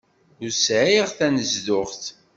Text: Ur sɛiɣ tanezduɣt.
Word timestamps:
Ur 0.43 0.51
sɛiɣ 0.55 1.07
tanezduɣt. 1.17 2.03